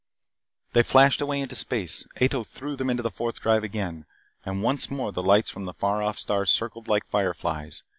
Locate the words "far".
5.73-6.01